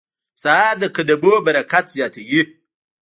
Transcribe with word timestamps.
سهار 0.41 0.75
د 0.79 0.83
قدمونو 0.95 1.37
برکت 1.47 1.85
زیاتوي. 1.95 2.41